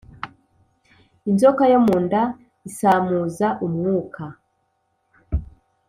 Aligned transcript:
Inzoka 1.29 1.63
yo 1.71 1.79
mu 1.85 1.95
nda 2.03 2.21
isamuza 2.69 3.47
umwuka, 3.65 4.23